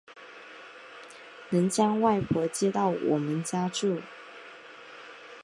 [1.51, 4.01] 能将外婆接到我们家住